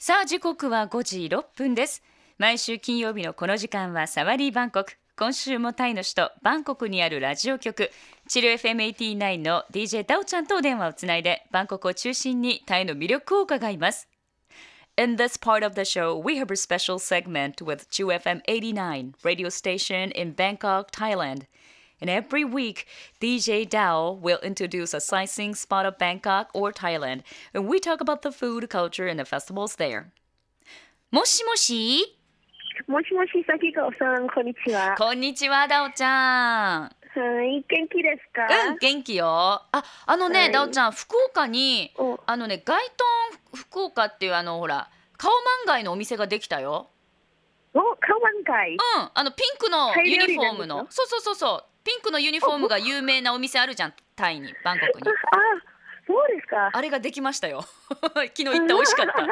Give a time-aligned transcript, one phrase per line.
[0.00, 2.04] さあ時刻は5時6分です。
[2.38, 4.92] 毎週金曜日のこの時間はサワリーバンコク。
[5.18, 7.90] 今週もタイの首都バンコクにあるラジオ局。
[8.28, 14.08] チル FM89 の DJ ダオちゃんとお電話をつないでバンコクを中心にタイの魅力を伺います。
[14.96, 19.48] In this part of the show, we have a special segment with Chu FM 89, radio
[19.48, 21.46] station in Bangkok, Thailand.
[22.00, 22.86] And every week,
[23.20, 27.22] DJ Dao will introduce a sightseeing spot of Bangkok or Thailand,
[27.52, 30.12] and we talk about the food, culture, and the festivals there.
[31.10, 32.16] もしもし
[32.86, 34.94] もしもし、さきこさん、こんにちは。
[34.96, 36.82] こんにちは、ダオちゃん。
[36.82, 38.46] はい、元気ですか。
[38.70, 39.26] うん、元気よ。
[39.26, 43.04] あ、あのね、はいダオちゃん、福岡に、おあのね、街ト
[43.56, 46.90] ン福岡っていうあのほら、カオマンガイのお店ができたよ。
[47.74, 48.74] お、顔満開。
[48.74, 48.78] うん、
[49.12, 55.08] あのピンクのユニフォームの、そうそうそうそう、ピンクのユニフォームが有名なお店あるじゃん、タイに、バンコクに。
[55.08, 55.12] あ、
[56.06, 56.68] そうですか。
[56.70, 57.62] あれができましたよ。
[57.88, 59.26] 昨日行った美味しかった。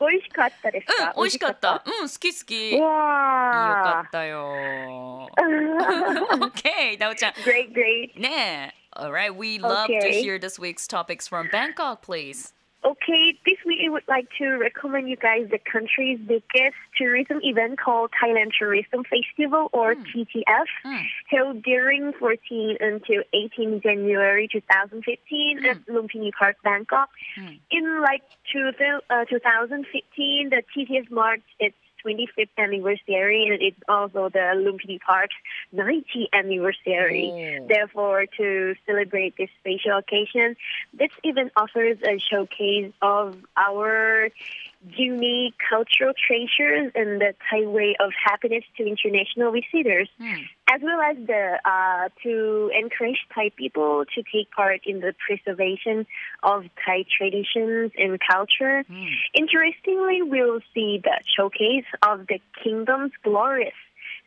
[0.00, 1.12] 美味しかったですか。
[1.16, 1.84] うん、美味しかった。
[1.86, 2.72] うん、好き好き。
[2.72, 5.28] よかわったよ。
[5.36, 5.42] あ。
[6.34, 7.32] OK、ダオちゃん。
[7.34, 8.18] great, great.
[8.20, 8.98] ねえ。
[8.98, 10.20] Alright, we love to Okay.
[10.20, 12.52] hear this week's topics from Bangkok, please.
[12.84, 17.80] Okay, this week I would like to recommend you guys the country's biggest tourism event
[17.80, 20.04] called Thailand Tourism Festival or mm.
[20.06, 21.02] TTF, mm.
[21.28, 25.64] held during 14 until 18 January 2015 mm.
[25.66, 27.08] at Lumpini Park, Bangkok.
[27.34, 27.54] Hmm.
[27.72, 28.22] In like
[29.10, 35.34] uh, 2015, the TTF marked its 25th anniversary, and it's also the Lumpini Park's
[35.74, 37.58] 90th anniversary.
[37.60, 37.66] Oh.
[37.68, 40.56] Therefore, to celebrate this special occasion,
[40.92, 44.28] this event offers a showcase of our
[44.86, 50.42] unique cultural treasures and the highway of happiness to international visitors, mm.
[50.72, 56.06] as well as the uh, to encourage Thai people to take part in the preservation
[56.42, 58.84] of Thai traditions and culture.
[58.88, 59.08] Mm.
[59.34, 63.74] Interestingly, we'll see the showcase of the kingdom's glorious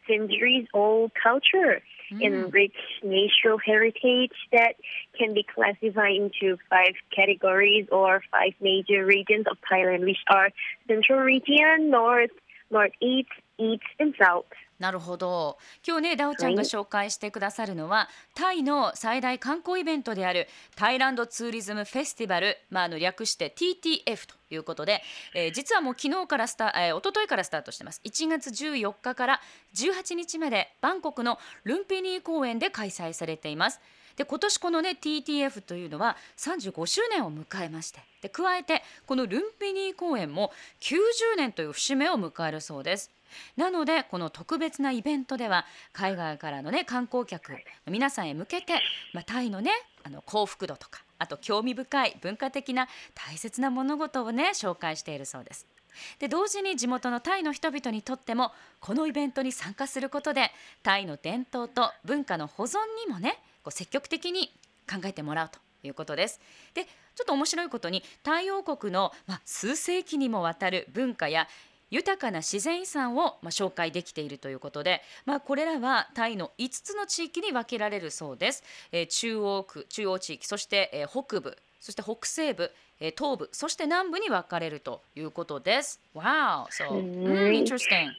[0.07, 2.53] centuries-old culture and mm.
[2.53, 4.75] rich natural heritage that
[5.17, 10.49] can be classified into five categories or five major regions of Thailand, which are
[10.87, 12.31] Central Region, North,
[12.69, 14.45] Northeast, East, and South.
[14.81, 25.03] なるほど今日ねダオちゃんが紹介してくださるのは、タイの最大観光イベントであるタイランドツーリズムフェスティバル、まあ、あの略して TTF ということで、
[25.35, 29.41] えー実はもう昨日からスタ、えー、一昨日からスタートしてます1月14日から
[29.75, 33.79] 18日までバンコクのルンピニー公園で開催されています。
[34.15, 40.97] で今年このね TTF というのは35周年を迎えましてで加えてこのルンピニー公園も90
[41.37, 43.11] 年という節目を迎えるそうです。
[43.57, 47.57] なのでこの特別なイベントでは海外からのね観光客の
[47.89, 48.73] 皆さんへ向けて、
[49.13, 49.71] まあ、タイのね
[50.03, 55.67] あの幸福度とかあと興味深い文化的な大切な物事をね紹介しているそうです。
[56.19, 60.51] で同時に地元のタイの人々にとってもこのイベントに参加することで
[60.83, 64.53] タイの伝統と文化の保存にもねこう積極的に
[64.89, 66.39] 考えてもらうということです。
[66.73, 71.47] でちょっと面白いことにタイ王国の、まあ、数世紀にもわたる文化や
[71.91, 78.63] 豊かな自然遺産を、まあ、紹介できているということで、まあ、これらはタイの5つの地域に分けられるそうです。
[78.91, 85.99] えー中央区中央地域そして、えー北部そして北西部、えー東部そして南部に分かれるということです。
[86.15, 86.65] Wow!
[86.71, 88.09] So, うん mm, interesting.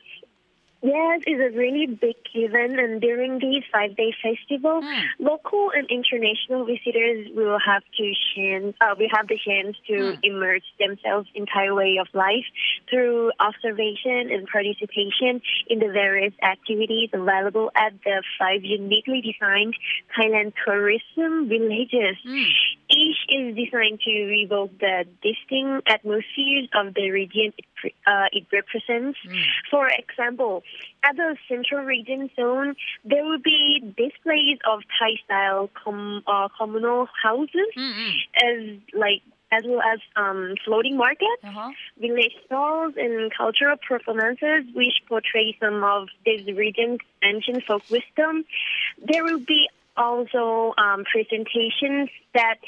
[0.82, 5.02] Yes, it's a really big event, and during this five-day festival, Mm.
[5.20, 10.18] local and international visitors will have to chance, uh, will have the chance to Mm.
[10.24, 12.46] immerse themselves in Thai way of life
[12.88, 19.76] through observation and participation in the various activities available at the five uniquely designed
[20.16, 22.16] Thailand tourism villages.
[22.26, 22.50] Mm.
[22.94, 29.18] Each is designed to evoke the distinct atmospheres of the region it, uh, it represents.
[29.26, 29.42] Mm.
[29.70, 30.62] For example,
[31.02, 37.72] at the central region zone, there will be displays of Thai-style com- uh, communal houses,
[37.76, 38.10] mm-hmm.
[38.44, 41.70] as like as well as um, floating markets, uh-huh.
[42.00, 48.44] village stalls, and cultural performances which portray some of this region's ancient folk wisdom.
[49.06, 52.58] There will be also um, presentations that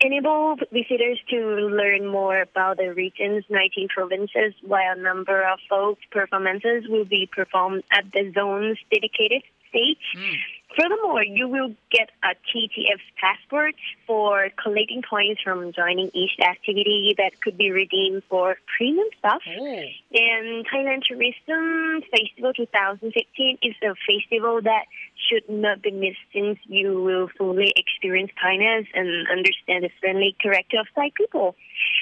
[0.00, 5.98] enable visitors to learn more about the region's 19 provinces, while a number of folk
[6.10, 10.18] performances will be performed at the zone's dedicated stage.
[11.06, 13.74] Furthermore, you will get a TTF passport
[14.06, 19.40] for collecting points from joining each activity that could be redeemed for premium stuff.
[19.46, 24.84] And Thailand Tourism Festival 2015 is a festival that
[25.28, 30.80] should not be missed since you will fully experience kindness and understand the friendly character
[30.80, 31.54] of Thai people.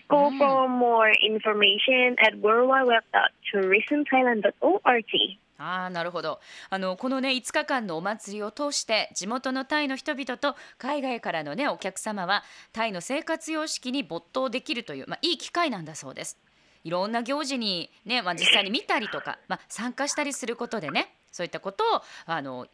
[0.09, 0.39] Go mm.
[0.39, 5.39] for more information at worldwideweb.tourismthailand.org.
[5.59, 6.41] あなるほど
[6.71, 12.43] あのこのね5日間のお祭りを通して地元のタイの人々と海外からのねお客様は
[12.73, 16.39] タイの生活様式に没頭できるという、まあ、いい機会なんだそうです。
[16.83, 22.67] いろんな行事にね、まあ、実際に見たりとか、まあ、参加したりすることでねそういったことをあの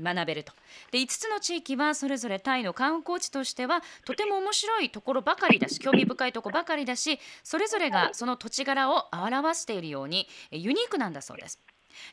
[0.00, 0.52] 学べると
[0.92, 11.58] で5つの地域はそれぞれタイの観光地としてはとても面白いところばかりだし興味深いところばかりだしそれぞれがその土地柄を表しているようにユニークなんだそうです。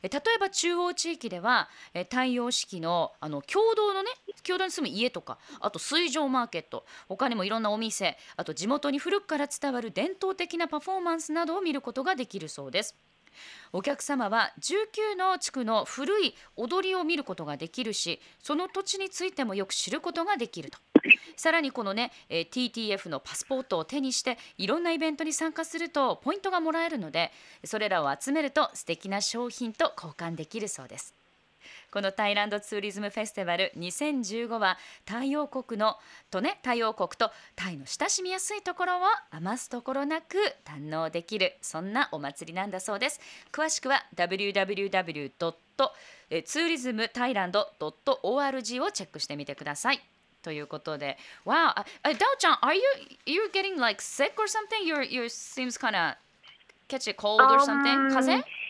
[0.02, 4.10] 例えば中央地域ではえ太陽式のあの共同のね
[4.46, 12.96] 共同に住む家とかあと水上マーケット他にもいろんなお店あと地元に古くから伝わる伝統的なパフォーマンスなどを見ることができるそうです。
[13.72, 20.78] お客様は19の地区の古い踊りを見ることができるしその土地についてもよく知ることができると
[21.36, 27.32] さらにこのね、え TTF のパスポートを手にしていろんなイベントに参加するとポイントがもらえるので
[27.64, 31.23] それらを集めると素敵な商品と交換できるそうです。
[31.92, 35.98] このタイランドツーリズムフェスティバル2015は太陽国の
[36.32, 39.02] とね太陽国とタイの親しみやすいところを
[39.32, 43.20] 余すところなく堪能できるそんなお祭りなんだそうです
[43.52, 45.32] 詳しくは www.
[46.46, 50.02] ツーリズムタイランド .org をチェックしてみてください
[50.44, 52.82] ということで Wow ああダオちゃん are you
[53.26, 54.86] you getting like sick or something?
[54.86, 56.18] Your your seems kind of
[56.88, 58.10] catch a cold or something?
[58.10, 58.63] Um, 風邪？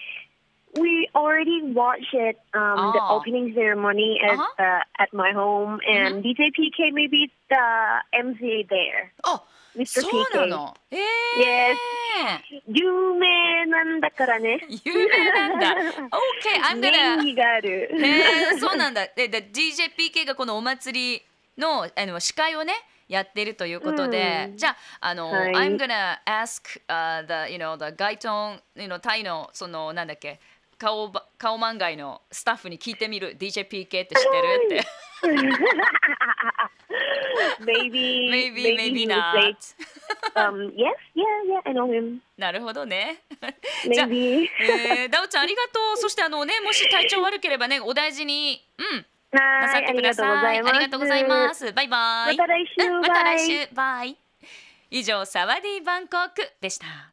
[0.79, 3.17] We already watched it, um, the Oh.
[3.21, 4.43] opening ceremony at Uh-huh.
[4.57, 7.55] uh, at my home, and DJ PK maybe the
[8.11, 9.43] MC there, あ
[9.75, 10.01] Mr.
[10.01, 10.45] そうな PK.
[10.47, 11.75] のええ Yes.
[12.67, 14.59] 有名なんだからね。
[14.83, 17.89] 有名なんだ OK I'm 名 gonna 義がある。
[17.93, 21.21] へえそうなんだでで DJPK がこのお祭り
[21.57, 22.73] のあの司会をね
[23.07, 24.69] やってるということで、うんじゃ
[25.01, 30.39] ああの、はい I'm gonna ask、uh, the you know the ガイトン you know タイのそのなんだっけ
[30.83, 34.25] 顔ば顔漫画のスタッフに聞いてみる DJPK って知ってる
[34.65, 34.83] って。
[37.63, 39.55] maybe, maybe maybe would not
[40.35, 42.19] um, yes, yeah, yeah, I know him.
[42.37, 43.23] なるほどね。
[43.89, 44.49] じゃあ Maybe.
[44.59, 45.97] えー、ダオちゃんありがとう。
[45.97, 49.39] そしてあのねもし体調悪ければねお大事にうんな
[49.69, 50.27] さはい、ありがってください。
[50.27, 50.75] とうございます。
[50.75, 51.71] ありがとうございます。
[51.71, 52.35] バイバイ。
[52.37, 53.67] また来週うんまた来バイ週。
[53.73, 54.17] バイ。
[54.91, 57.12] 以上サワディバンコクでした。